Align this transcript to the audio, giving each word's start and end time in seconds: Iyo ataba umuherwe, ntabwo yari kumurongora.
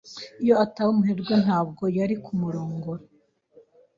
Iyo 0.43 0.53
ataba 0.63 0.89
umuherwe, 0.93 1.33
ntabwo 1.45 1.83
yari 1.97 2.15
kumurongora. 2.23 3.03